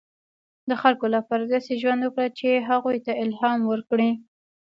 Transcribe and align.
•د 0.69 0.71
خلکو 0.81 1.05
لپاره 1.15 1.43
داسې 1.53 1.73
ژوند 1.81 2.01
وکړه، 2.03 2.27
چې 2.39 2.49
هغوی 2.69 2.97
ته 3.05 3.11
الهام 3.23 3.59
ورکړې. 3.71 4.09